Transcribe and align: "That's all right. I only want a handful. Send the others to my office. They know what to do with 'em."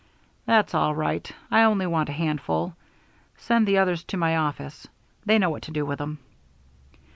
"That's 0.47 0.73
all 0.73 0.95
right. 0.95 1.31
I 1.51 1.61
only 1.61 1.85
want 1.85 2.09
a 2.09 2.13
handful. 2.13 2.75
Send 3.37 3.67
the 3.67 3.77
others 3.77 4.03
to 4.05 4.17
my 4.17 4.35
office. 4.35 4.87
They 5.27 5.37
know 5.37 5.51
what 5.51 5.61
to 5.69 5.71
do 5.71 5.85
with 5.85 6.01
'em." 6.01 6.17